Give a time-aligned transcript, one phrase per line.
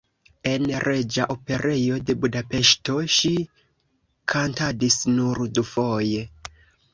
[0.51, 3.31] En Reĝa Operejo de Budapeŝto ŝi
[4.35, 6.27] kantadis nur dufoje.